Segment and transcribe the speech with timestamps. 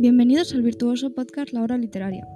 [0.00, 2.26] Bienvenidos al virtuoso podcast La Hora Literaria.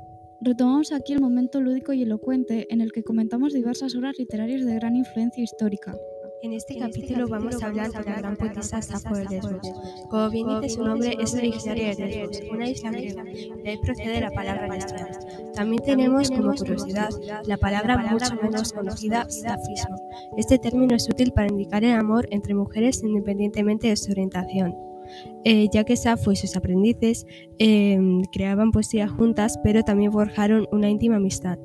[0.43, 4.75] Retomamos aquí el momento lúdico y elocuente en el que comentamos diversas obras literarias de
[4.75, 5.97] gran influencia histórica.
[6.43, 9.67] En este capítulo vamos a hablar de la gran poetisa Safo de Lesbos.
[10.11, 13.25] Como bien dice su nombre, es originaria de Lesbos, una isla griega.
[13.25, 15.19] De ahí procede la palabra lesbiana.
[15.55, 17.09] También tenemos como curiosidad
[17.47, 19.97] la palabra mucho menos conocida, safismo.
[20.37, 24.94] Este término es útil para indicar el amor entre mujeres independientemente de su orientación.
[25.45, 27.27] Eh, ya que Safo y sus aprendices
[27.59, 27.99] eh,
[28.33, 31.59] creaban poesía juntas, pero también forjaron una íntima amistad.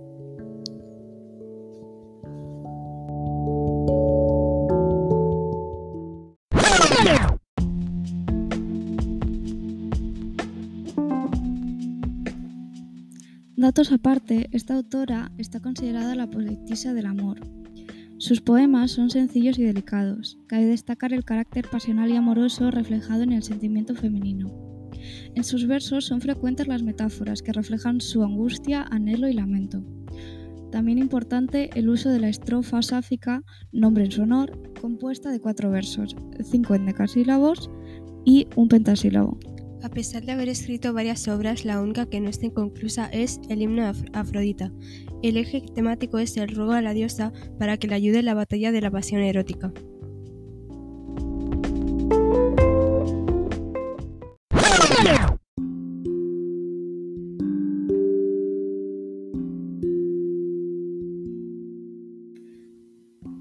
[13.55, 17.58] Datos aparte, esta autora está considerada la poetisa del amor.
[18.19, 20.37] Sus poemas son sencillos y delicados.
[20.47, 24.51] Cabe destacar el carácter pasional y amoroso reflejado en el sentimiento femenino.
[25.35, 29.85] En sus versos son frecuentes las metáforas que reflejan su angustia, anhelo y lamento.
[30.69, 35.71] También importante el uso de la estrofa sáfica, nombre en su honor, compuesta de cuatro
[35.71, 37.71] versos, cinco endecasílabos
[38.25, 39.39] y un pentasílabo.
[39.81, 43.61] A pesar de haber escrito varias obras, la única que no está inconclusa es el
[43.61, 44.73] himno de Afrodita.
[45.23, 48.33] El eje temático es el ruego a la diosa para que le ayude en la
[48.33, 49.71] batalla de la pasión erótica.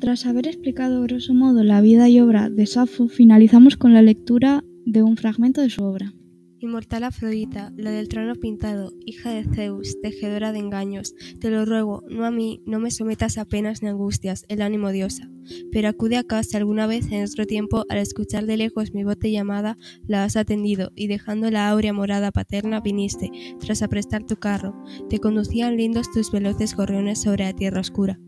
[0.00, 4.64] Tras haber explicado grosso modo la vida y obra de Safo, finalizamos con la lectura
[4.86, 6.14] de un fragmento de su obra.
[6.61, 12.03] Inmortal Afrodita, la del trono pintado, hija de Zeus, tejedora de engaños, te lo ruego,
[12.09, 15.31] no a mí, no me sometas a penas ni angustias, el ánimo diosa.
[15.70, 19.31] Pero acude acá si alguna vez en otro tiempo, al escuchar de lejos mi bote
[19.31, 23.30] llamada, la has atendido, y dejando la áurea morada paterna viniste,
[23.61, 24.75] tras aprestar tu carro.
[25.08, 28.19] Te conducían lindos tus veloces gorriones sobre la tierra oscura.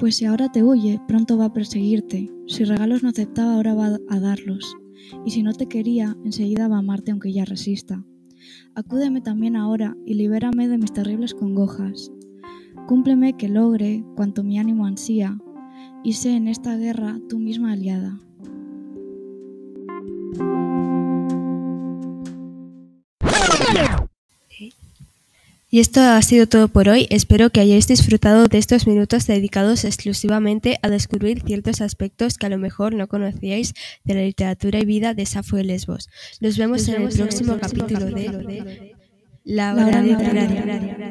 [0.00, 2.28] Pues si ahora te huye, pronto va a perseguirte.
[2.48, 4.76] Si regalos no aceptaba, ahora va a darlos
[5.24, 8.04] y si no te quería, enseguida va a amarte aunque ya resista.
[8.74, 12.10] Acúdeme también ahora y libérame de mis terribles congojas.
[12.86, 15.38] Cúmpleme que logre cuanto mi ánimo ansía,
[16.04, 18.18] y sé en esta guerra tú misma aliada.
[25.74, 27.06] Y esto ha sido todo por hoy.
[27.08, 32.50] Espero que hayáis disfrutado de estos minutos dedicados exclusivamente a descubrir ciertos aspectos que a
[32.50, 33.72] lo mejor no conocíais
[34.04, 36.10] de la literatura y vida de Safo de Lesbos.
[36.42, 38.92] Nos vemos, en, el próximo capítulo de
[39.44, 41.01] La Hora Literaria.